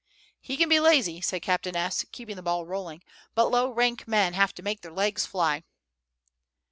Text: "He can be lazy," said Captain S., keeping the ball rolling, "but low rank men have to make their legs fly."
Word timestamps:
"He 0.39 0.57
can 0.57 0.67
be 0.67 0.79
lazy," 0.79 1.21
said 1.21 1.43
Captain 1.43 1.75
S., 1.75 2.03
keeping 2.11 2.35
the 2.35 2.41
ball 2.41 2.65
rolling, 2.65 3.03
"but 3.35 3.49
low 3.51 3.69
rank 3.69 4.07
men 4.07 4.33
have 4.33 4.51
to 4.55 4.63
make 4.63 4.81
their 4.81 4.91
legs 4.91 5.27
fly." 5.27 5.63